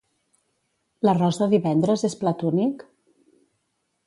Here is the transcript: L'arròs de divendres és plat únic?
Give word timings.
L'arròs 1.07 1.39
de 1.41 1.49
divendres 1.53 2.07
és 2.09 2.19
plat 2.25 2.43
únic? 2.53 2.85